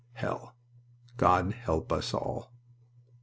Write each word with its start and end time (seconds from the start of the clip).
"Hell!... 0.13 0.55
God 1.15 1.53
help 1.53 1.91
us 1.91 2.11
all!" 2.11 2.51